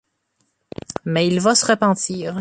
[1.05, 2.29] Mais il va se repentir.